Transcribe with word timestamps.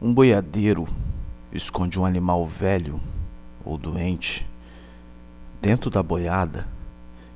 Um 0.00 0.12
boiadeiro 0.12 0.86
esconde 1.50 1.98
um 1.98 2.04
animal 2.04 2.46
velho 2.46 3.00
ou 3.64 3.78
doente 3.78 4.46
dentro 5.62 5.88
da 5.88 6.02
boiada 6.02 6.68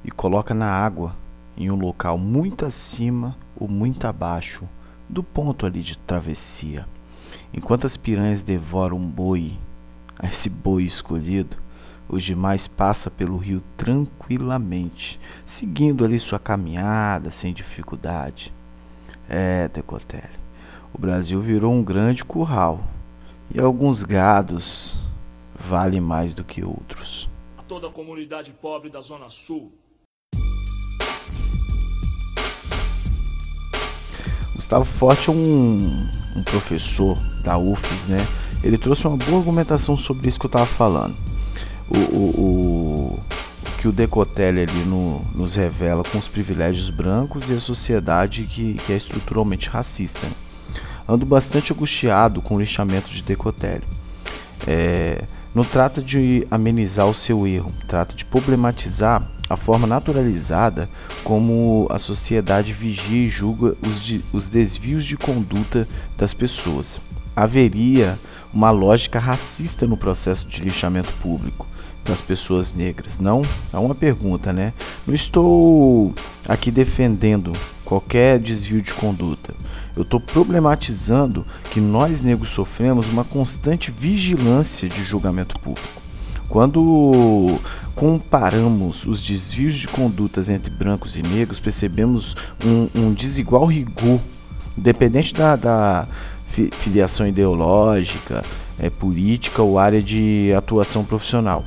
e 0.05 0.11
coloca 0.11 0.53
na 0.53 0.67
água 0.67 1.17
em 1.57 1.71
um 1.71 1.75
local 1.75 2.19
muito 2.19 2.67
acima 2.67 3.35
ou 3.57 3.67
muito 3.67 4.07
abaixo 4.07 4.69
do 5.09 5.23
ponto 5.23 5.65
ali 5.65 5.81
de 5.81 5.97
travessia. 5.97 6.87
Enquanto 7.51 7.87
as 7.87 7.97
piranhas 7.97 8.43
devoram 8.43 8.99
um 8.99 9.09
boi, 9.09 9.55
esse 10.23 10.51
boi 10.51 10.85
escolhido, 10.85 11.57
os 12.11 12.23
demais 12.23 12.69
passa 12.69 13.11
pelo 13.11 13.39
rio 13.39 13.63
tranquilamente, 13.75 15.19
seguindo 15.47 16.05
ali 16.05 16.19
sua 16.19 16.39
caminhada 16.39 17.31
sem 17.31 17.55
dificuldade. 17.55 18.53
É, 19.27 19.67
Decotelli, 19.69 20.39
Brasil 21.01 21.41
virou 21.41 21.73
um 21.73 21.83
grande 21.83 22.23
curral 22.23 22.79
e 23.51 23.59
alguns 23.59 24.03
gados 24.03 24.99
valem 25.59 25.99
mais 25.99 26.35
do 26.35 26.45
que 26.45 26.63
outros. 26.63 27.27
A 27.57 27.63
toda 27.63 27.87
a 27.87 27.91
comunidade 27.91 28.53
pobre 28.53 28.91
da 28.91 29.01
Zona 29.01 29.31
Sul. 29.31 29.73
Gustavo 34.55 34.85
Forte 34.85 35.31
é 35.31 35.33
um, 35.33 36.07
um 36.37 36.43
professor 36.45 37.17
da 37.43 37.57
UFES, 37.57 38.05
né? 38.05 38.19
Ele 38.63 38.77
trouxe 38.77 39.07
uma 39.07 39.17
boa 39.17 39.39
argumentação 39.39 39.97
sobre 39.97 40.29
isso 40.29 40.39
que 40.39 40.45
eu 40.45 40.49
estava 40.49 40.67
falando. 40.67 41.17
O, 41.89 41.97
o, 41.97 42.41
o, 43.17 43.21
que 43.79 43.89
o 43.89 43.93
Decotelli 43.93 44.61
ali 44.61 44.85
no, 44.85 45.21
nos 45.35 45.55
revela 45.55 46.05
com 46.05 46.19
os 46.19 46.29
privilégios 46.29 46.91
brancos 46.91 47.49
e 47.49 47.55
a 47.55 47.61
sociedade 47.61 48.45
que, 48.45 48.75
que 48.75 48.93
é 48.93 48.97
estruturalmente 48.97 49.71
racista. 49.71 50.27
Né? 50.27 50.50
Ando 51.09 51.27
bastante 51.27 51.73
angustiado 51.73 52.41
com 52.41 52.57
o 52.57 52.61
lixamento 52.61 53.11
de 53.11 53.23
Decotelli. 53.23 53.85
É, 54.67 55.25
não 55.55 55.65
trata 55.65 56.01
de 56.01 56.47
amenizar 56.51 57.07
o 57.07 57.15
seu 57.15 57.47
erro, 57.47 57.73
trata 57.89 58.15
de 58.15 58.25
problematizar 58.25 59.29
a 59.49 59.57
forma 59.57 59.85
naturalizada 59.85 60.89
como 61.25 61.89
a 61.91 61.99
sociedade 61.99 62.73
vigia 62.73 63.27
e 63.27 63.29
julga 63.29 63.77
os, 63.85 64.01
de, 64.01 64.25
os 64.33 64.49
desvios 64.49 65.05
de 65.05 65.17
conduta 65.17 65.89
das 66.17 66.33
pessoas. 66.33 67.01
Haveria 67.35 68.17
uma 68.55 68.71
lógica 68.71 69.19
racista 69.19 69.89
no 69.89 69.97
processo 69.97 70.47
de 70.47 70.63
lixamento 70.63 71.13
público 71.15 71.67
das 72.05 72.21
pessoas 72.21 72.73
negras? 72.73 73.19
Não? 73.19 73.43
É 73.73 73.79
uma 73.79 73.95
pergunta, 73.95 74.53
né? 74.53 74.73
Não 75.05 75.15
estou 75.15 76.15
aqui 76.47 76.71
defendendo 76.71 77.53
qualquer 77.91 78.39
desvio 78.39 78.81
de 78.81 78.95
conduta. 78.95 79.53
Eu 79.97 80.03
estou 80.03 80.21
problematizando 80.21 81.45
que 81.73 81.81
nós 81.81 82.23
negros 82.23 82.51
sofremos 82.51 83.09
uma 83.09 83.25
constante 83.25 83.91
vigilância 83.91 84.89
de 84.89 85.03
julgamento 85.03 85.59
público. 85.59 86.01
Quando 86.49 87.59
comparamos 87.97 89.05
os 89.07 89.21
desvios 89.21 89.75
de 89.75 89.89
condutas 89.89 90.49
entre 90.49 90.71
brancos 90.71 91.17
e 91.17 91.23
negros, 91.23 91.59
percebemos 91.59 92.37
um, 92.65 92.89
um 92.95 93.13
desigual 93.13 93.67
rigor, 93.67 94.21
independente 94.79 95.35
da, 95.35 95.57
da 95.57 96.07
filiação 96.71 97.27
ideológica, 97.27 98.45
é, 98.79 98.89
política 98.89 99.63
ou 99.63 99.81
área 99.81 100.01
de 100.01 100.53
atuação 100.57 101.05
profissional. 101.05 101.65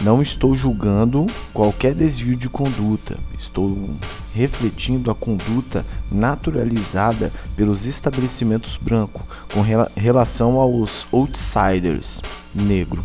Não 0.00 0.20
estou 0.20 0.56
julgando 0.56 1.26
qualquer 1.52 1.94
desvio 1.94 2.34
de 2.34 2.48
conduta, 2.48 3.16
estou 3.38 3.90
refletindo 4.34 5.10
a 5.10 5.14
conduta 5.14 5.84
naturalizada 6.10 7.32
pelos 7.54 7.86
estabelecimentos 7.86 8.76
brancos 8.76 9.22
com 9.52 9.60
relação 9.94 10.58
aos 10.58 11.06
outsiders 11.12 12.20
negro, 12.54 13.04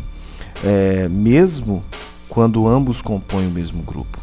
é, 0.63 1.07
mesmo 1.07 1.83
quando 2.27 2.67
ambos 2.67 3.01
compõem 3.01 3.47
o 3.47 3.51
mesmo 3.51 3.83
grupo. 3.83 4.17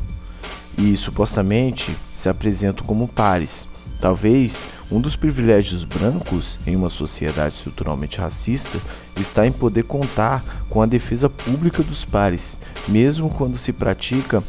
E 0.77 0.97
supostamente 0.97 1.97
se 2.13 2.29
apresentam 2.29 2.85
como 2.85 3.07
pares. 3.07 3.69
Talvez 4.01 4.65
um 4.95 5.01
dos 5.01 5.17
privilégios 5.17 5.83
brancos 5.83 6.57
em 6.65 6.77
uma 6.77 6.89
sociedade 6.89 7.57
estruturalmente 7.57 8.19
racista 8.19 8.79
está 9.17 9.45
em 9.45 9.51
poder 9.51 9.83
contar 9.83 10.65
com 10.69 10.81
a 10.81 10.87
defesa 10.87 11.29
pública 11.29 11.83
dos 11.83 12.05
pares, 12.05 12.61
mesmo 12.87 13.29
quando 13.29 13.59
se 13.59 13.73
pratica 13.73 14.43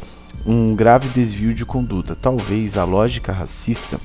um 0.46 0.76
grave 0.76 1.08
desvio 1.08 1.52
de 1.52 1.64
conduta. 1.64 2.14
Talvez 2.14 2.76
a 2.76 2.84
lógica 2.84 3.32
racista 3.32 3.98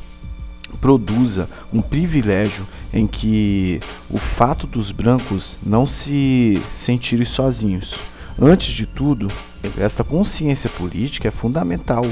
produza 0.79 1.47
um 1.72 1.79
privilégio 1.79 2.66
em 2.91 3.06
que 3.06 3.79
o 4.09 4.18
fato 4.18 4.66
dos 4.66 4.91
brancos 4.91 5.59
não 5.63 5.85
se 5.85 6.59
sentirem 6.73 7.25
sozinhos. 7.25 8.00
Antes 8.41 8.73
de 8.73 8.88
tudo, 8.88 9.28
esta 9.78 10.03
consciência 10.03 10.72
política 10.72 11.28
é 11.28 11.31
fundamental 11.31 12.03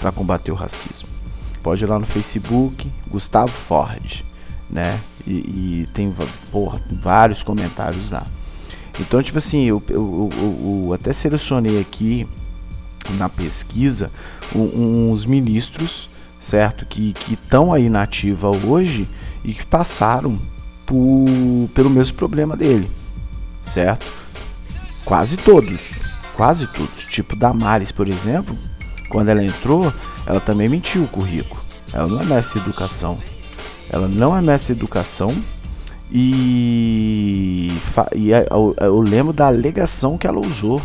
para 0.00 0.12
combater 0.12 0.52
o 0.52 0.54
racismo 0.54 1.13
pode 1.64 1.82
ir 1.82 1.86
lá 1.86 1.98
no 1.98 2.04
Facebook, 2.04 2.92
Gustavo 3.10 3.50
Ford, 3.50 4.22
né? 4.70 5.00
E, 5.26 5.32
e 5.32 5.88
tem 5.94 6.14
porra, 6.52 6.78
vários 6.92 7.42
comentários 7.42 8.10
lá. 8.10 8.26
Então, 9.00 9.22
tipo 9.22 9.38
assim, 9.38 9.64
eu, 9.64 9.82
eu, 9.88 10.28
eu, 10.30 10.84
eu 10.84 10.92
até 10.92 11.12
selecionei 11.12 11.80
aqui 11.80 12.28
na 13.16 13.30
pesquisa 13.30 14.10
uns 14.54 15.24
ministros, 15.24 16.10
certo? 16.38 16.84
Que 16.84 17.14
estão 17.30 17.72
aí 17.72 17.88
na 17.88 18.02
ativa 18.02 18.50
hoje 18.50 19.08
e 19.42 19.54
que 19.54 19.66
passaram 19.66 20.38
por, 20.84 21.24
pelo 21.74 21.88
mesmo 21.88 22.16
problema 22.18 22.56
dele, 22.56 22.90
certo? 23.62 24.06
Quase 25.02 25.38
todos, 25.38 25.94
quase 26.36 26.66
todos. 26.66 27.04
Tipo 27.04 27.34
Damares, 27.34 27.90
por 27.90 28.06
exemplo, 28.06 28.56
quando 29.08 29.28
ela 29.28 29.44
entrou, 29.44 29.92
ela 30.26 30.40
também 30.40 30.68
mentiu 30.68 31.04
o 31.04 31.08
currículo. 31.08 31.60
Ela 31.92 32.06
não 32.08 32.20
é 32.20 32.24
mestre 32.24 32.60
de 32.60 32.66
educação. 32.68 33.18
Ela 33.88 34.08
não 34.08 34.36
é 34.36 34.40
mestre 34.40 34.74
de 34.74 34.80
educação. 34.80 35.34
E, 36.10 37.72
e 38.14 38.30
eu, 38.30 38.74
eu 38.80 39.00
lembro 39.00 39.32
da 39.32 39.46
alegação 39.46 40.18
que 40.18 40.26
ela 40.26 40.40
usou. 40.40 40.80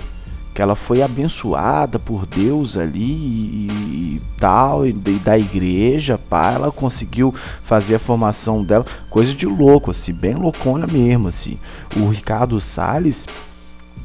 Que 0.54 0.62
ela 0.62 0.76
foi 0.76 1.02
abençoada 1.02 1.98
por 1.98 2.26
Deus 2.26 2.76
ali 2.76 3.00
e, 3.00 3.68
e 3.70 4.22
tal, 4.38 4.86
e, 4.86 4.90
e 4.90 5.20
da 5.20 5.38
igreja, 5.38 6.18
pá, 6.18 6.52
ela 6.52 6.72
conseguiu 6.72 7.34
fazer 7.64 7.96
a 7.96 8.00
formação 8.00 8.64
dela, 8.64 8.86
coisa 9.10 9.34
de 9.34 9.46
louco, 9.46 9.92
assim, 9.92 10.12
bem 10.12 10.34
loucona 10.36 10.86
mesmo, 10.86 11.30
assim. 11.30 11.58
O 11.96 12.10
Ricardo 12.10 12.60
Salles, 12.60 13.26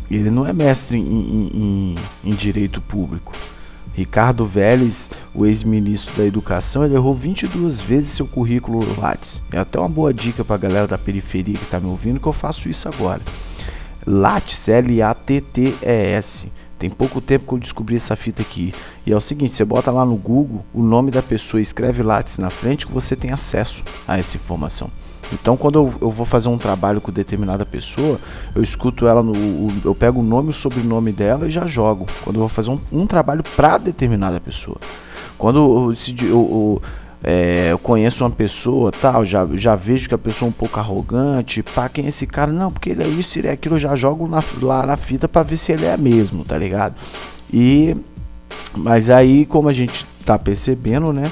ele 0.08 0.30
não 0.30 0.46
é 0.46 0.52
mestre 0.52 0.96
em, 0.96 1.02
em, 1.02 1.50
em, 1.54 2.30
em 2.30 2.34
direito 2.34 2.80
público. 2.80 3.32
Ricardo 3.94 4.44
Vélez, 4.44 5.10
o 5.32 5.46
ex-ministro 5.46 6.14
da 6.16 6.24
Educação, 6.24 6.84
ele 6.84 6.94
errou 6.94 7.14
22 7.14 7.80
vezes 7.80 8.10
seu 8.10 8.26
currículo 8.26 8.80
Lattes. 9.00 9.42
É 9.52 9.58
até 9.58 9.78
uma 9.78 9.88
boa 9.88 10.12
dica 10.12 10.44
para 10.44 10.56
a 10.56 10.58
galera 10.58 10.86
da 10.86 10.98
periferia 10.98 11.56
que 11.56 11.64
está 11.64 11.78
me 11.78 11.86
ouvindo 11.86 12.18
que 12.18 12.26
eu 12.26 12.32
faço 12.32 12.68
isso 12.68 12.88
agora. 12.88 13.22
Lattes, 14.06 14.68
L-A-T-T-E-S. 14.68 16.52
Tem 16.78 16.90
pouco 16.90 17.20
tempo 17.20 17.46
que 17.46 17.54
eu 17.54 17.58
descobri 17.58 17.96
essa 17.96 18.16
fita 18.16 18.42
aqui. 18.42 18.74
E 19.06 19.12
é 19.12 19.16
o 19.16 19.20
seguinte, 19.20 19.52
você 19.52 19.64
bota 19.64 19.90
lá 19.90 20.04
no 20.04 20.16
Google 20.16 20.64
o 20.74 20.82
nome 20.82 21.10
da 21.10 21.22
pessoa, 21.22 21.60
escreve 21.60 22.02
Lattes 22.02 22.36
na 22.38 22.50
frente 22.50 22.86
que 22.86 22.92
você 22.92 23.14
tem 23.14 23.30
acesso 23.30 23.84
a 24.06 24.18
essa 24.18 24.36
informação. 24.36 24.90
Então, 25.34 25.56
quando 25.56 25.78
eu, 25.78 25.94
eu, 26.00 26.10
vou 26.10 26.24
fazer 26.24 26.48
um 26.48 26.56
trabalho 26.56 27.00
com 27.00 27.10
determinada 27.10 27.66
pessoa, 27.66 28.18
eu 28.54 28.62
escuto 28.62 29.06
ela 29.06 29.22
no. 29.22 29.34
Eu 29.84 29.94
pego 29.94 30.20
o 30.20 30.22
nome 30.22 30.48
e 30.48 30.50
o 30.50 30.52
sobrenome 30.52 31.12
dela 31.12 31.48
e 31.48 31.50
já 31.50 31.66
jogo. 31.66 32.06
Quando 32.22 32.36
eu 32.36 32.40
vou 32.40 32.48
fazer 32.48 32.70
um, 32.70 32.78
um 32.92 33.06
trabalho 33.06 33.42
para 33.56 33.78
determinada 33.78 34.40
pessoa. 34.40 34.78
Quando 35.36 35.58
eu, 35.58 35.94
eu, 36.22 36.28
eu, 36.28 36.82
é, 37.22 37.72
eu, 37.72 37.78
conheço 37.78 38.24
uma 38.24 38.30
pessoa, 38.30 38.92
tal, 38.92 39.24
já, 39.24 39.46
já 39.54 39.74
vejo 39.74 40.08
que 40.08 40.14
a 40.14 40.18
pessoa 40.18 40.46
é 40.46 40.50
um 40.50 40.52
pouco 40.52 40.78
arrogante, 40.78 41.62
pá, 41.62 41.88
quem 41.88 42.04
é 42.04 42.08
esse 42.08 42.26
cara? 42.26 42.52
Não, 42.52 42.70
porque 42.70 42.90
ele 42.90 43.02
é 43.02 43.08
isso, 43.08 43.38
ele 43.38 43.48
é 43.48 43.52
aquilo, 43.52 43.74
eu 43.74 43.80
já 43.80 43.96
jogo 43.96 44.28
na, 44.28 44.42
lá 44.62 44.86
na 44.86 44.96
fita 44.96 45.26
para 45.26 45.42
ver 45.42 45.56
se 45.56 45.72
ele 45.72 45.84
é 45.84 45.96
mesmo, 45.96 46.44
tá 46.44 46.56
ligado? 46.56 46.94
E. 47.52 47.96
Mas 48.76 49.08
aí, 49.10 49.46
como 49.46 49.68
a 49.68 49.72
gente 49.72 50.06
tá 50.24 50.38
percebendo, 50.38 51.12
né? 51.12 51.30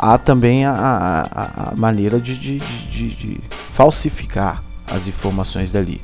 Há 0.00 0.16
também 0.16 0.64
a, 0.64 0.72
a, 0.72 1.70
a 1.72 1.76
maneira 1.76 2.18
de, 2.18 2.34
de, 2.34 2.58
de, 2.58 3.08
de, 3.10 3.40
falsificar 3.74 4.64
as 4.86 5.06
informações 5.06 5.70
dali, 5.70 6.00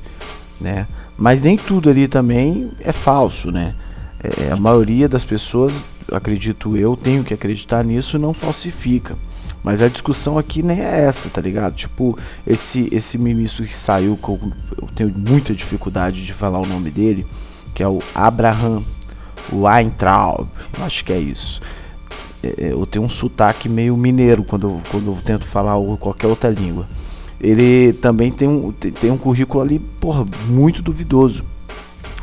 né? 0.60 0.86
Mas 1.16 1.40
nem 1.40 1.56
tudo 1.56 1.88
ali 1.88 2.06
também 2.06 2.70
é 2.80 2.92
falso, 2.92 3.50
né? 3.50 3.74
É, 4.22 4.52
a 4.52 4.56
maioria 4.56 5.08
das 5.08 5.24
pessoas, 5.24 5.82
acredito 6.12 6.76
eu, 6.76 6.94
tenho 6.94 7.24
que 7.24 7.32
acreditar 7.32 7.82
nisso, 7.82 8.18
não 8.18 8.34
falsifica. 8.34 9.16
Mas 9.64 9.80
a 9.80 9.88
discussão 9.88 10.38
aqui 10.38 10.62
nem 10.62 10.80
é 10.80 11.00
essa, 11.00 11.30
tá 11.30 11.40
ligado? 11.40 11.74
Tipo, 11.74 12.18
esse, 12.46 12.88
esse 12.92 13.16
ministro 13.16 13.64
que 13.64 13.74
saiu, 13.74 14.16
com, 14.20 14.38
eu 14.80 14.88
tenho 14.94 15.12
muita 15.16 15.54
dificuldade 15.54 16.24
de 16.24 16.34
falar 16.34 16.60
o 16.60 16.66
nome 16.66 16.90
dele, 16.90 17.26
que 17.74 17.82
é 17.82 17.88
o 17.88 17.98
Abraham 18.14 18.84
Weintraub, 19.52 20.48
eu 20.78 20.84
acho 20.84 21.04
que 21.04 21.12
é 21.12 21.18
isso. 21.18 21.60
É, 22.46 22.66
é, 22.66 22.72
eu 22.72 22.86
tenho 22.86 23.04
um 23.04 23.08
sotaque 23.08 23.68
meio 23.68 23.96
mineiro 23.96 24.44
quando 24.44 24.68
eu, 24.68 24.80
quando 24.90 25.06
eu 25.06 25.18
tento 25.24 25.46
falar 25.46 25.74
qualquer 25.98 26.26
outra 26.26 26.50
língua. 26.50 26.86
ele 27.40 27.92
também 27.94 28.30
tem 28.30 28.46
um, 28.46 28.72
tem 28.72 29.10
um 29.10 29.18
currículo 29.18 29.62
ali, 29.62 29.78
porra, 29.78 30.24
muito 30.48 30.82
duvidoso. 30.82 31.44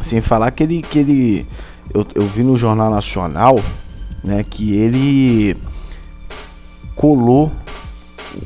Sem 0.02 0.22
falar 0.22 0.52
que 0.52 0.64
ele. 0.64 0.82
Que 0.82 1.00
ele 1.00 1.46
eu, 1.94 2.06
eu 2.16 2.28
vi 2.28 2.44
no 2.44 2.58
Jornal 2.58 2.90
Nacional 2.90 3.60
né, 4.24 4.44
que 4.44 4.74
ele 4.74 5.58
colou 6.96 7.52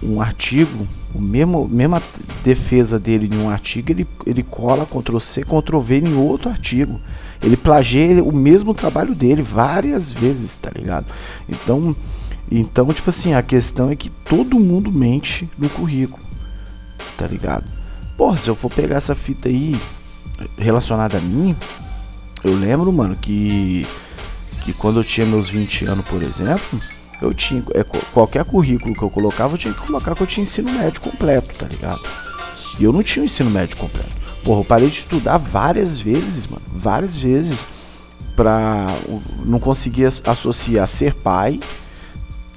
um 0.02 0.22
artigo, 0.22 0.88
o 1.14 1.22
mesmo, 1.22 1.68
mesma 1.68 2.02
defesa 2.44 3.00
dele 3.00 3.30
em 3.32 3.38
um 3.38 3.50
artigo, 3.50 3.92
ele, 3.92 4.08
ele 4.26 4.44
cola 4.44 4.86
Ctrl 4.86 5.20
C, 5.20 5.44
Ctrl 5.44 5.80
V 5.80 6.00
em 6.00 6.16
outro 6.16 6.50
artigo. 6.50 7.00
Ele 7.42 7.58
plageia 7.58 8.24
o 8.24 8.32
mesmo 8.32 8.74
trabalho 8.74 9.14
dele 9.14 9.42
várias 9.42 10.12
vezes, 10.12 10.58
tá 10.58 10.72
ligado? 10.76 11.06
Então, 11.48 11.96
então, 12.50 12.92
tipo 12.94 13.10
assim, 13.10 13.34
a 13.34 13.42
questão 13.42 13.90
é 13.90 13.96
que 13.96 14.10
todo 14.10 14.60
mundo 14.60 14.92
mente 14.92 15.50
no 15.58 15.70
currículo, 15.70 16.24
tá 17.18 17.28
ligado? 17.28 17.66
Porra, 18.18 18.38
se 18.38 18.50
eu 18.50 18.56
for 18.56 18.72
pegar 18.72 18.96
essa 18.96 19.14
fita 19.14 19.50
aí 19.50 19.80
relacionada 20.58 21.18
a 21.18 21.22
mim, 21.22 21.56
eu 22.44 22.56
lembro, 22.56 22.92
mano, 22.92 23.16
que 23.16 23.86
que 24.64 24.74
quando 24.74 25.00
eu 25.00 25.04
tinha 25.04 25.26
meus 25.26 25.48
20 25.48 25.86
anos, 25.86 26.06
por 26.08 26.22
exemplo, 26.22 26.82
eu 27.22 27.34
tinha 27.34 27.64
é, 27.74 27.84
qualquer 27.84 28.44
currículo 28.44 28.94
que 28.94 29.02
eu 29.02 29.10
colocava, 29.10 29.54
eu 29.54 29.58
tinha 29.58 29.74
que 29.74 29.80
colocar 29.80 30.14
que 30.14 30.22
eu 30.22 30.28
tinha 30.28 30.42
ensino 30.42 30.72
médio 30.72 31.00
completo, 31.00 31.58
tá 31.58 31.66
ligado? 31.66 32.02
E 32.78 32.84
eu 32.84 32.92
não 32.92 33.02
tinha 33.02 33.24
o 33.24 33.26
ensino 33.26 33.50
médio 33.50 33.78
completo. 33.78 34.17
Porra, 34.48 34.62
eu 34.62 34.64
parei 34.64 34.90
de 34.90 35.00
estudar 35.00 35.38
várias 35.38 36.00
vezes, 36.00 36.48
mano, 36.48 36.62
várias 36.74 37.18
vezes 37.18 37.68
pra 38.34 38.88
não 39.46 39.60
conseguir 39.60 40.06
associar 40.06 40.88
ser 40.88 41.14
pai, 41.16 41.60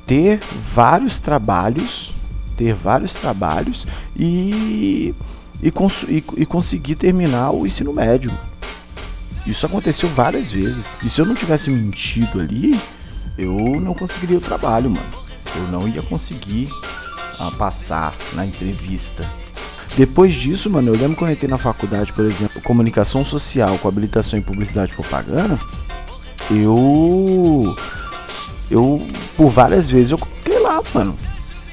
ter 0.06 0.38
vários 0.72 1.18
trabalhos, 1.18 2.14
ter 2.56 2.74
vários 2.74 3.14
trabalhos 3.14 3.88
e 4.16 5.12
e, 5.60 5.68
cons 5.72 6.04
e, 6.04 6.22
e 6.36 6.46
conseguir 6.46 6.94
terminar 6.94 7.50
o 7.50 7.66
ensino 7.66 7.92
médio. 7.92 8.30
Isso 9.44 9.66
aconteceu 9.66 10.08
várias 10.10 10.52
vezes. 10.52 10.88
E 11.02 11.08
se 11.08 11.20
eu 11.20 11.26
não 11.26 11.34
tivesse 11.34 11.72
mentido 11.72 12.38
ali, 12.40 12.80
eu 13.36 13.80
não 13.80 13.94
conseguiria 13.94 14.38
o 14.38 14.40
trabalho, 14.40 14.90
mano. 14.90 15.10
Eu 15.56 15.66
não 15.66 15.88
ia 15.88 16.02
conseguir 16.02 16.70
uh, 17.40 17.50
passar 17.56 18.14
na 18.32 18.46
entrevista. 18.46 19.28
Depois 19.96 20.34
disso, 20.34 20.70
mano, 20.70 20.88
eu 20.88 20.98
lembro 20.98 21.16
quando 21.16 21.30
eu 21.30 21.34
entrei 21.34 21.50
na 21.50 21.58
faculdade, 21.58 22.12
por 22.12 22.24
exemplo, 22.24 22.60
comunicação 22.62 23.24
social 23.24 23.76
com 23.78 23.88
habilitação 23.88 24.38
em 24.38 24.42
publicidade 24.42 24.92
e 24.92 24.94
propaganda, 24.94 25.58
eu. 26.50 27.76
Eu, 28.70 29.04
por 29.36 29.50
várias 29.50 29.90
vezes, 29.90 30.12
eu 30.12 30.18
coloquei 30.18 30.58
lá, 30.60 30.80
mano. 30.94 31.16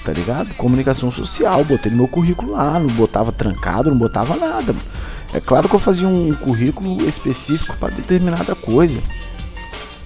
Tá 0.03 0.11
ligado? 0.11 0.53
Comunicação 0.55 1.11
social, 1.11 1.63
botei 1.63 1.91
no 1.91 1.97
meu 1.97 2.07
currículo 2.07 2.53
lá, 2.53 2.79
não 2.79 2.87
botava 2.87 3.31
trancado, 3.31 3.91
não 3.91 3.97
botava 3.97 4.35
nada, 4.35 4.73
mano. 4.73 4.85
É 5.33 5.39
claro 5.39 5.67
que 5.67 5.75
eu 5.75 5.79
fazia 5.79 6.07
um 6.07 6.33
currículo 6.33 7.07
específico 7.07 7.75
para 7.77 7.93
determinada 7.93 8.55
coisa. 8.55 8.97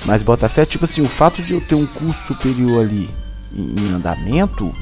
Mas 0.05 0.23
Botafé, 0.23 0.65
tipo 0.65 0.85
assim, 0.85 1.01
o 1.01 1.07
fato 1.07 1.41
de 1.43 1.53
eu 1.53 1.61
ter 1.61 1.75
um 1.75 1.85
curso 1.85 2.33
superior 2.33 2.81
ali 2.81 3.09
em, 3.53 3.93
andamento, 3.93 4.73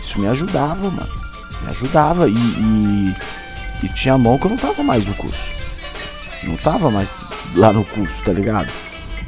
isso 0.00 0.20
me 0.20 0.26
ajudava, 0.28 0.88
mano. 0.90 1.27
Me 1.62 1.70
ajudava. 1.70 2.28
E, 2.28 2.32
e, 2.32 3.16
e, 3.82 3.88
tinha 3.90 4.18
mão 4.18 4.38
que 4.38 4.46
eu 4.46 4.50
não 4.50 4.56
tava 4.56 4.82
mais 4.82 5.04
no 5.04 5.14
curso. 5.14 5.62
Não 6.44 6.56
tava 6.56 6.90
mais 6.90 7.14
lá 7.54 7.72
no 7.72 7.84
curso, 7.84 8.22
tá 8.22 8.32
ligado? 8.32 8.68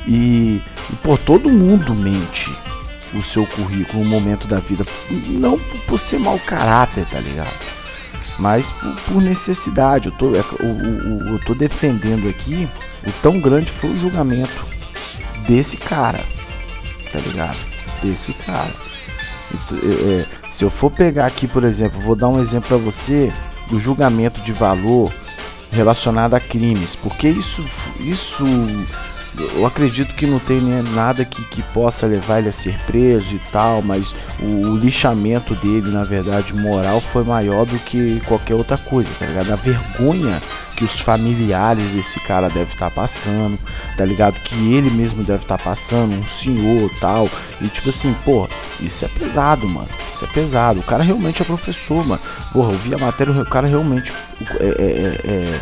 E, 0.06 0.60
e 0.90 0.96
pô, 1.02 1.16
todo 1.18 1.50
mundo 1.50 1.94
mente 1.94 2.50
o 3.12 3.22
seu 3.22 3.44
currículo 3.46 4.04
no 4.04 4.10
momento 4.10 4.46
da 4.46 4.60
vida. 4.60 4.84
Não 5.10 5.58
por 5.86 5.98
ser 5.98 6.18
mau 6.18 6.38
caráter, 6.38 7.04
tá 7.06 7.18
ligado? 7.18 7.70
mas 8.40 8.72
por, 8.72 8.94
por 9.02 9.22
necessidade. 9.22 10.08
Eu 10.08 10.12
tô, 10.12 10.34
é, 10.34 10.40
eu, 10.60 11.32
eu 11.32 11.38
tô 11.44 11.54
defendendo 11.54 12.28
aqui 12.28 12.68
o 13.06 13.12
tão 13.22 13.38
grande 13.38 13.70
foi 13.70 13.90
o 13.90 14.00
julgamento 14.00 14.66
desse 15.46 15.76
cara, 15.76 16.20
tá 17.12 17.20
ligado? 17.20 17.58
Desse 18.02 18.32
cara. 18.32 18.72
É, 19.72 20.10
é, 20.12 20.26
se 20.50 20.64
eu 20.64 20.70
for 20.70 20.90
pegar 20.90 21.26
aqui, 21.26 21.46
por 21.46 21.64
exemplo, 21.64 22.00
vou 22.00 22.16
dar 22.16 22.28
um 22.28 22.40
exemplo 22.40 22.68
para 22.68 22.76
você 22.76 23.32
do 23.68 23.78
julgamento 23.78 24.40
de 24.42 24.52
valor 24.52 25.12
relacionado 25.70 26.34
a 26.34 26.40
crimes, 26.40 26.96
porque 26.96 27.28
isso, 27.28 27.64
isso 28.00 28.44
eu 29.54 29.64
acredito 29.64 30.14
que 30.14 30.26
não 30.26 30.40
tem 30.40 30.60
nada 30.94 31.24
que, 31.24 31.44
que 31.44 31.62
possa 31.62 32.06
levar 32.06 32.40
ele 32.40 32.48
a 32.48 32.52
ser 32.52 32.76
preso 32.80 33.36
e 33.36 33.40
tal, 33.52 33.80
mas 33.80 34.12
o, 34.40 34.70
o, 34.70 34.76
lixamento 34.76 35.54
dele, 35.54 35.90
na 35.90 36.02
verdade, 36.02 36.52
moral 36.52 37.00
foi 37.00 37.22
maior 37.22 37.64
do 37.64 37.78
que 37.78 38.20
qualquer 38.26 38.54
outra 38.54 38.76
coisa, 38.76 39.08
tá 39.18 39.26
ligado? 39.26 39.52
A 39.52 39.56
vergonha 39.56 40.42
que 40.80 40.84
os 40.84 40.98
familiares 40.98 41.90
desse 41.90 42.18
cara 42.20 42.48
devem 42.48 42.72
estar 42.72 42.88
tá 42.88 42.90
passando, 42.90 43.58
tá 43.98 44.02
ligado? 44.02 44.40
Que 44.40 44.54
ele 44.72 44.88
mesmo 44.88 45.22
deve 45.22 45.42
estar 45.42 45.58
tá 45.58 45.62
passando, 45.62 46.14
um 46.14 46.24
senhor 46.24 46.90
tal. 46.98 47.28
E 47.60 47.68
tipo 47.68 47.90
assim, 47.90 48.16
pô, 48.24 48.48
isso 48.80 49.04
é 49.04 49.08
pesado, 49.08 49.68
mano. 49.68 49.90
Isso 50.10 50.24
é 50.24 50.28
pesado. 50.28 50.80
O 50.80 50.82
cara 50.82 51.02
realmente 51.02 51.42
é 51.42 51.44
professor, 51.44 52.02
mano. 52.06 52.22
Porra, 52.50 52.72
eu 52.72 52.78
vi 52.78 52.94
a 52.94 52.98
matéria, 52.98 53.30
o 53.30 53.44
cara 53.44 53.68
realmente 53.68 54.10
é, 54.40 54.64
é, 54.64 54.68
é, 54.68 55.30
é 55.30 55.60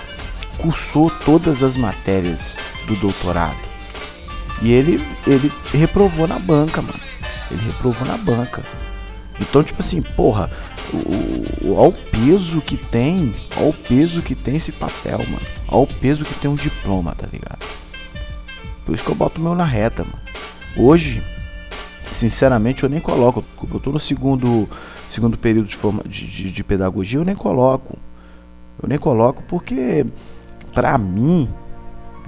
cursou 0.59 1.11
todas 1.25 1.65
as 1.65 1.77
matérias 1.77 2.57
do 2.87 2.95
doutorado. 2.95 3.59
E 4.63 4.71
ele, 4.71 5.05
ele 5.27 5.51
reprovou 5.75 6.29
na 6.29 6.39
banca, 6.39 6.81
mano. 6.81 7.01
Ele 7.51 7.63
reprovou 7.67 8.07
na 8.07 8.17
banca. 8.17 8.63
Então, 9.41 9.63
tipo 9.63 9.81
assim, 9.81 10.03
porra, 10.03 10.51
o, 10.93 11.69
o, 11.69 11.79
ao 11.79 11.93
peso 11.93 12.61
que 12.61 12.77
tem, 12.77 13.35
ao 13.57 13.73
peso 13.73 14.23
que 14.23 14.35
tem 14.35 14.57
esse 14.57 14.73
papel, 14.73 15.19
mano. 15.19 15.47
Ao 15.67 15.87
peso 15.87 16.25
que 16.25 16.35
tem 16.35 16.51
um 16.51 16.55
diploma, 16.55 17.15
tá 17.15 17.27
ligado? 17.33 17.65
Por 18.85 18.95
isso 18.95 19.05
que 19.05 19.11
eu 19.11 19.15
boto 19.15 19.41
o 19.41 19.45
meu 19.45 19.55
na 19.55 19.65
reta, 19.65 20.05
mano. 20.05 20.19
Hoje, 20.77 21.23
sinceramente, 22.11 22.83
eu 22.83 22.89
nem 22.89 23.01
coloco. 23.01 23.45
Eu 23.73 23.81
tô 23.81 23.91
no 23.91 24.01
segundo, 24.01 24.69
segundo 25.07 25.39
período 25.39 25.69
de, 25.69 25.77
forma, 25.77 26.03
de, 26.05 26.27
de, 26.27 26.51
de 26.51 26.65
pedagogia, 26.65 27.21
eu 27.21 27.25
nem 27.25 27.37
coloco. 27.37 27.99
Eu 28.83 28.89
nem 28.89 28.99
coloco 28.99 29.43
porque 29.43 30.07
pra 30.73 30.97
mim, 30.97 31.49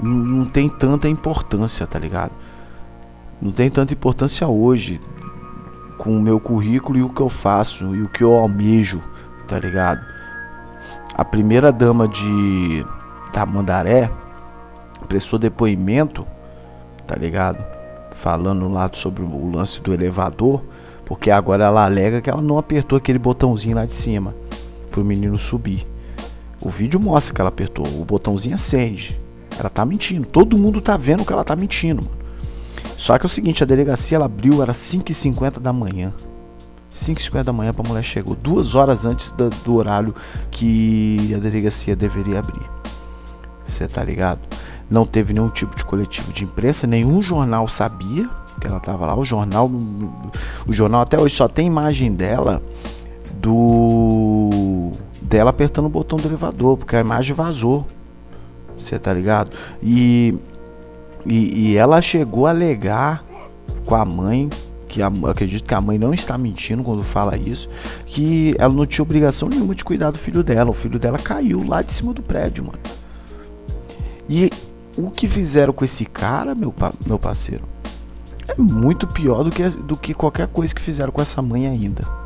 não 0.02 0.44
tem 0.44 0.68
tanta 0.68 1.08
importância, 1.08 1.86
tá 1.86 1.98
ligado? 1.98 2.32
Não 3.40 3.52
tem 3.52 3.70
tanta 3.70 3.94
importância 3.94 4.46
hoje 4.46 5.00
com 6.00 6.16
o 6.16 6.20
meu 6.20 6.40
currículo 6.40 6.98
e 6.98 7.02
o 7.02 7.10
que 7.10 7.20
eu 7.20 7.28
faço 7.28 7.94
e 7.94 8.02
o 8.02 8.08
que 8.08 8.24
eu 8.24 8.34
almejo, 8.34 9.02
tá 9.46 9.58
ligado? 9.58 10.00
A 11.14 11.22
primeira 11.22 11.70
dama 11.70 12.08
de 12.08 12.82
da 13.30 13.44
Mandaré 13.44 14.10
prestou 15.06 15.38
depoimento, 15.38 16.26
tá 17.06 17.14
ligado? 17.14 17.62
Falando 18.12 18.66
lá 18.66 18.88
sobre 18.94 19.22
o 19.22 19.50
lance 19.50 19.82
do 19.82 19.92
elevador, 19.92 20.62
porque 21.04 21.30
agora 21.30 21.64
ela 21.64 21.84
alega 21.84 22.22
que 22.22 22.30
ela 22.30 22.40
não 22.40 22.56
apertou 22.56 22.96
aquele 22.96 23.18
botãozinho 23.18 23.76
lá 23.76 23.84
de 23.84 23.94
cima 23.94 24.34
pro 24.90 25.04
menino 25.04 25.36
subir. 25.36 25.86
O 26.62 26.70
vídeo 26.70 26.98
mostra 26.98 27.34
que 27.34 27.40
ela 27.42 27.48
apertou, 27.48 27.86
o 27.86 28.06
botãozinho 28.06 28.54
acende. 28.54 29.20
Ela 29.58 29.68
tá 29.68 29.84
mentindo. 29.84 30.26
Todo 30.26 30.56
mundo 30.56 30.80
tá 30.80 30.96
vendo 30.96 31.26
que 31.26 31.32
ela 31.32 31.44
tá 31.44 31.54
mentindo, 31.54 32.02
mano. 32.02 32.19
Só 32.96 33.18
que 33.18 33.24
é 33.24 33.26
o 33.26 33.28
seguinte, 33.28 33.62
a 33.62 33.66
delegacia 33.66 34.16
ela 34.16 34.26
abriu, 34.26 34.62
era 34.62 34.72
5h50 34.72 35.58
da 35.58 35.72
manhã. 35.72 36.12
5h50 36.94 37.44
da 37.44 37.52
manhã 37.52 37.74
a 37.76 37.88
mulher 37.88 38.02
chegou. 38.02 38.34
Duas 38.34 38.74
horas 38.74 39.04
antes 39.04 39.30
do, 39.32 39.48
do 39.48 39.74
horário 39.74 40.14
que 40.50 41.32
a 41.34 41.38
delegacia 41.38 41.96
deveria 41.96 42.40
abrir. 42.40 42.68
Você 43.64 43.86
tá 43.86 44.02
ligado? 44.02 44.40
Não 44.90 45.06
teve 45.06 45.32
nenhum 45.32 45.48
tipo 45.48 45.76
de 45.76 45.84
coletivo 45.84 46.32
de 46.32 46.44
imprensa, 46.44 46.86
nenhum 46.86 47.22
jornal 47.22 47.68
sabia 47.68 48.28
que 48.60 48.66
ela 48.66 48.80
tava 48.80 49.06
lá. 49.06 49.16
O 49.16 49.24
jornal, 49.24 49.70
o 50.66 50.72
jornal 50.72 51.00
até 51.00 51.18
hoje 51.18 51.34
só 51.34 51.48
tem 51.48 51.66
imagem 51.68 52.12
dela 52.12 52.62
do 53.34 54.90
dela 55.22 55.50
apertando 55.50 55.86
o 55.86 55.88
botão 55.88 56.18
do 56.18 56.26
elevador, 56.26 56.76
porque 56.76 56.96
a 56.96 57.00
imagem 57.00 57.34
vazou. 57.34 57.86
Você 58.76 58.98
tá 58.98 59.12
ligado? 59.12 59.50
E, 59.82 60.36
e, 61.26 61.72
e, 61.72 61.76
ela 61.76 62.00
chegou 62.00 62.46
a 62.46 62.50
alegar 62.50 63.24
com 63.84 63.94
a 63.94 64.04
mãe, 64.04 64.48
que 64.88 65.02
a, 65.02 65.10
acredito 65.28 65.64
que 65.64 65.74
a 65.74 65.80
mãe 65.80 65.98
não 65.98 66.14
está 66.14 66.36
mentindo 66.38 66.82
quando 66.82 67.02
fala 67.02 67.36
isso, 67.36 67.68
que 68.06 68.54
ela 68.58 68.72
não 68.72 68.86
tinha 68.86 69.02
obrigação 69.02 69.48
nenhuma 69.48 69.74
de 69.74 69.84
cuidar 69.84 70.10
do 70.10 70.18
filho 70.18 70.42
dela. 70.42 70.70
O 70.70 70.74
filho 70.74 70.98
dela 70.98 71.18
caiu 71.18 71.66
lá 71.66 71.82
de 71.82 71.92
cima 71.92 72.12
do 72.12 72.22
prédio, 72.22 72.64
mano. 72.64 72.78
E 74.28 74.50
o 74.96 75.10
que 75.10 75.28
fizeram 75.28 75.72
com 75.72 75.84
esse 75.84 76.04
cara, 76.04 76.54
meu, 76.54 76.74
meu 77.06 77.18
parceiro, 77.18 77.64
é 78.48 78.60
muito 78.60 79.06
pior 79.06 79.44
do 79.44 79.50
que, 79.50 79.68
do 79.68 79.96
que 79.96 80.14
qualquer 80.14 80.48
coisa 80.48 80.74
que 80.74 80.80
fizeram 80.80 81.12
com 81.12 81.22
essa 81.22 81.40
mãe 81.42 81.66
ainda 81.66 82.20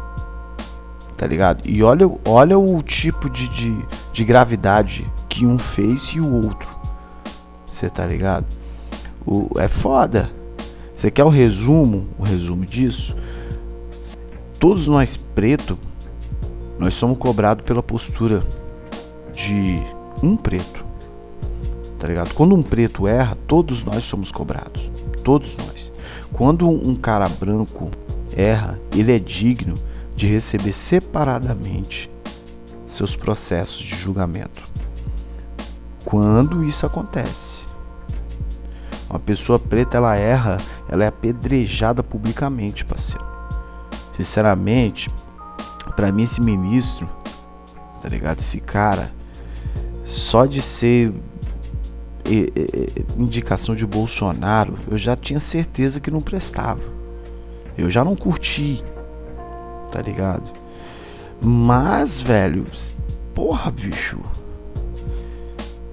tá 1.16 1.26
ligado? 1.26 1.66
E 1.66 1.82
olha, 1.82 2.10
olha 2.26 2.58
o 2.58 2.82
tipo 2.82 3.30
de, 3.30 3.48
de, 3.48 3.86
de 4.12 4.24
gravidade 4.24 5.10
que 5.28 5.46
um 5.46 5.58
fez 5.58 6.08
e 6.08 6.20
o 6.20 6.44
outro. 6.44 6.76
Você 7.64 7.88
tá 7.88 8.04
ligado? 8.04 8.44
O, 9.26 9.48
é 9.58 9.68
foda. 9.68 10.30
Você 10.94 11.10
quer 11.10 11.24
o 11.24 11.28
resumo, 11.28 12.06
o 12.18 12.22
resumo 12.22 12.64
disso? 12.64 13.16
Todos 14.58 14.86
nós 14.86 15.16
preto, 15.16 15.78
nós 16.78 16.94
somos 16.94 17.18
cobrados 17.18 17.64
pela 17.64 17.82
postura 17.82 18.42
de 19.32 19.82
um 20.22 20.36
preto. 20.36 20.84
Tá 21.98 22.06
ligado? 22.06 22.34
Quando 22.34 22.54
um 22.54 22.62
preto 22.62 23.08
erra, 23.08 23.36
todos 23.46 23.82
nós 23.82 24.04
somos 24.04 24.30
cobrados. 24.30 24.90
Todos 25.22 25.56
nós. 25.56 25.92
Quando 26.32 26.68
um 26.68 26.94
cara 26.94 27.28
branco 27.28 27.90
erra, 28.36 28.78
ele 28.94 29.12
é 29.12 29.18
digno 29.18 29.74
de 30.14 30.26
receber 30.26 30.72
separadamente 30.72 32.10
seus 32.86 33.16
processos 33.16 33.82
de 33.82 33.96
julgamento. 33.96 34.62
Quando 36.04 36.64
isso 36.64 36.84
acontece, 36.86 37.53
uma 39.14 39.20
pessoa 39.20 39.60
preta 39.60 39.96
ela 39.96 40.16
erra, 40.16 40.56
ela 40.88 41.04
é 41.04 41.06
apedrejada 41.06 42.02
publicamente, 42.02 42.84
parceiro. 42.84 43.24
Sinceramente, 44.16 45.08
para 45.94 46.10
mim 46.10 46.24
esse 46.24 46.40
ministro, 46.40 47.08
tá 48.02 48.08
ligado? 48.08 48.40
Esse 48.40 48.60
cara, 48.60 49.12
só 50.04 50.46
de 50.46 50.60
ser 50.60 51.14
indicação 53.16 53.76
de 53.76 53.86
Bolsonaro, 53.86 54.76
eu 54.90 54.98
já 54.98 55.14
tinha 55.14 55.38
certeza 55.38 56.00
que 56.00 56.10
não 56.10 56.20
prestava. 56.20 56.82
Eu 57.78 57.88
já 57.88 58.02
não 58.02 58.16
curti, 58.16 58.82
tá 59.92 60.02
ligado? 60.02 60.50
Mas, 61.40 62.20
velho, 62.20 62.64
porra, 63.32 63.70
bicho. 63.70 64.18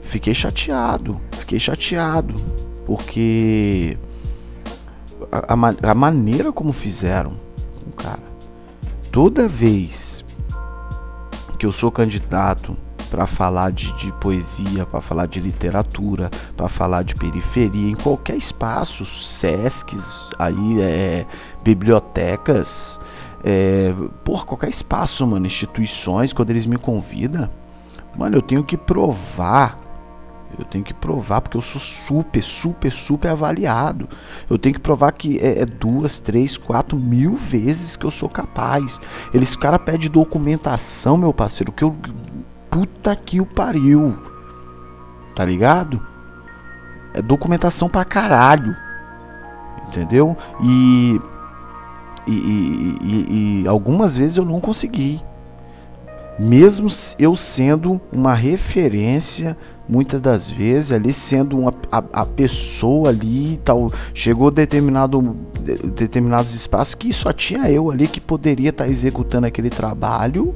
Fiquei 0.02 0.34
chateado, 0.34 1.22
fiquei 1.34 1.60
chateado, 1.60 2.34
porque 2.92 3.98
a, 5.32 5.54
a, 5.54 5.92
a 5.92 5.96
maneira 5.96 6.52
como 6.52 6.74
fizeram 6.74 7.32
o 7.88 7.96
cara, 7.96 8.20
toda 9.10 9.48
vez 9.48 10.26
que 11.58 11.66
eu 11.66 11.72
sou 11.72 11.90
candidato 11.90 12.76
para 13.10 13.26
falar 13.26 13.72
de, 13.72 13.94
de 13.94 14.12
poesia, 14.20 14.86
para 14.86 15.00
falar 15.00 15.26
de 15.26 15.40
literatura, 15.40 16.30
para 16.58 16.68
falar 16.68 17.04
de 17.04 17.16
periferia, 17.16 17.92
em 17.92 17.96
qualquer 17.96 18.36
espaço, 18.36 19.06
SESCs, 19.06 20.26
aí, 20.38 20.82
é, 20.82 21.26
bibliotecas, 21.64 23.00
é, 23.42 23.94
por 24.26 24.46
qualquer 24.46 24.68
espaço, 24.68 25.26
mano, 25.26 25.46
instituições, 25.46 26.34
quando 26.34 26.50
eles 26.50 26.66
me 26.66 26.78
convidam, 26.78 27.50
mano, 28.18 28.36
eu 28.36 28.42
tenho 28.42 28.66
que 28.66 28.76
provar. 28.76 29.78
Eu 30.58 30.66
tenho 30.66 30.84
que 30.84 30.94
provar 30.94 31.42
porque 31.42 31.58
eu 31.58 31.62
sou 31.62 31.80
super, 31.80 32.44
super, 32.44 32.92
super 32.92 33.30
avaliado. 33.30 34.08
Eu 34.50 34.58
tenho 34.58 34.76
que 34.76 34.82
provar 34.82 35.12
que 35.12 35.40
é, 35.40 35.62
é 35.62 35.66
duas, 35.66 36.20
três, 36.20 36.58
quatro 36.58 36.98
mil 36.98 37.36
vezes 37.36 37.96
que 37.96 38.06
eu 38.06 38.12
sou 38.12 38.30
capaz. 38.30 39.00
Eles, 39.34 39.56
cara, 39.56 39.80
pede 39.80 40.10
documentação, 40.10 41.18
meu 41.18 41.34
parceiro, 41.34 41.72
que 41.72 41.84
eu 41.84 41.96
puta 42.70 43.16
que 43.16 43.42
o 43.42 43.46
pariu. 43.46 44.18
Tá 45.36 45.46
ligado? 45.46 46.06
É 47.14 47.22
documentação 47.22 47.90
pra 47.90 48.06
caralho. 48.06 48.76
Entendeu? 49.88 50.38
E 50.64 51.20
e, 52.28 52.32
e, 52.32 52.98
e, 53.02 53.62
e, 53.64 53.68
algumas 53.68 54.16
vezes 54.16 54.38
eu 54.38 54.46
não 54.46 54.60
consegui. 54.60 55.22
Mesmo 56.42 56.88
eu 57.20 57.36
sendo 57.36 58.02
uma 58.12 58.34
referência, 58.34 59.56
muitas 59.88 60.20
das 60.20 60.50
vezes, 60.50 60.92
ali 60.92 61.14
sendo 61.14 61.56
uma, 61.56 61.72
a, 61.92 62.04
a 62.14 62.26
pessoa 62.26 63.10
ali 63.10 63.62
tal, 63.64 63.94
chegou 64.12 64.50
determinado, 64.50 65.22
determinados 65.94 66.56
espaços 66.56 66.96
que 66.96 67.14
só 67.14 67.32
tinha 67.32 67.70
eu 67.70 67.92
ali 67.92 68.08
que 68.08 68.20
poderia 68.20 68.72
estar 68.72 68.86
tá 68.86 68.90
executando 68.90 69.46
aquele 69.46 69.70
trabalho 69.70 70.52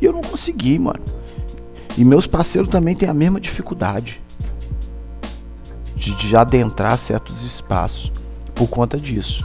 e 0.00 0.04
eu 0.04 0.12
não 0.12 0.20
consegui, 0.20 0.78
mano. 0.78 1.02
E 1.98 2.04
meus 2.04 2.28
parceiros 2.28 2.70
também 2.70 2.94
têm 2.94 3.08
a 3.08 3.14
mesma 3.14 3.40
dificuldade 3.40 4.22
de, 5.96 6.14
de 6.14 6.36
adentrar 6.36 6.96
certos 6.96 7.42
espaços 7.42 8.12
por 8.54 8.68
conta 8.68 8.96
disso. 8.96 9.44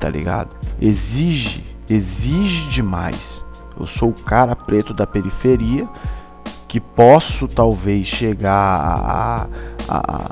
Tá 0.00 0.10
ligado? 0.10 0.56
Exige, 0.80 1.64
exige 1.88 2.68
demais. 2.68 3.44
Eu 3.78 3.86
sou 3.86 4.10
o 4.10 4.14
cara 4.14 4.54
preto 4.54 4.92
da 4.94 5.06
periferia 5.06 5.88
que 6.68 6.80
posso 6.80 7.46
talvez 7.46 8.06
chegar 8.06 8.50
a, 8.50 9.46
a, 9.88 10.30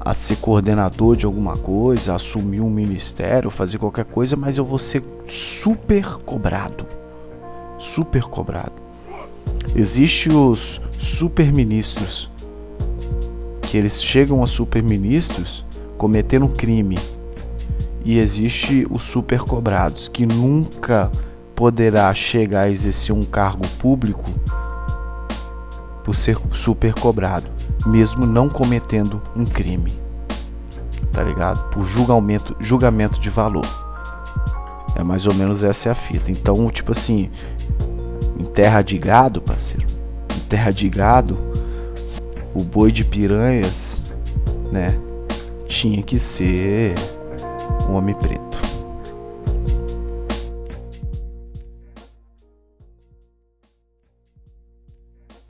a, 0.00 0.14
ser 0.14 0.36
coordenador 0.36 1.16
de 1.16 1.24
alguma 1.24 1.56
coisa, 1.56 2.14
assumir 2.14 2.60
um 2.60 2.68
ministério, 2.68 3.50
fazer 3.50 3.78
qualquer 3.78 4.04
coisa, 4.04 4.36
mas 4.36 4.58
eu 4.58 4.64
vou 4.64 4.78
ser 4.78 5.02
super 5.26 6.18
cobrado. 6.18 6.86
Super 7.78 8.24
cobrado. 8.24 8.74
Existe 9.74 10.30
os 10.30 10.80
superministros 10.98 12.30
que 13.62 13.76
eles 13.76 14.02
chegam 14.02 14.42
a 14.42 14.46
superministros 14.46 15.64
cometendo 15.96 16.48
crime. 16.48 16.98
E 18.04 18.18
existe 18.18 18.86
os 18.90 19.02
supercobrados 19.02 20.08
que 20.08 20.24
nunca 20.24 21.10
poderá 21.56 22.14
chegar 22.14 22.62
a 22.62 22.70
exercer 22.70 23.14
um 23.14 23.22
cargo 23.22 23.66
público 23.78 24.30
por 26.04 26.14
ser 26.14 26.36
super 26.52 26.94
cobrado, 26.94 27.50
mesmo 27.86 28.26
não 28.26 28.48
cometendo 28.48 29.20
um 29.34 29.44
crime. 29.44 29.92
Tá 31.10 31.22
ligado? 31.22 31.68
Por 31.70 31.86
julgamento, 31.86 32.54
julgamento 32.60 33.18
de 33.18 33.30
valor. 33.30 33.66
É 34.94 35.02
mais 35.02 35.26
ou 35.26 35.34
menos 35.34 35.64
essa 35.64 35.88
é 35.88 35.92
a 35.92 35.94
fita. 35.94 36.30
Então, 36.30 36.70
tipo 36.70 36.92
assim, 36.92 37.30
em 38.38 38.44
terra 38.44 38.82
de 38.82 38.98
gado, 38.98 39.40
parceiro, 39.40 39.86
em 40.36 40.40
terra 40.40 40.70
de 40.70 40.88
gado, 40.88 41.38
o 42.54 42.62
boi 42.62 42.92
de 42.92 43.02
piranhas, 43.02 44.02
né, 44.70 44.88
tinha 45.66 46.02
que 46.02 46.18
ser 46.18 46.94
um 47.88 47.94
homem 47.94 48.14
preto. 48.14 48.55